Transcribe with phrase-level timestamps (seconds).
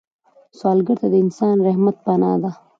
[0.57, 2.51] سوالګر ته د انسان رحمت پناه ده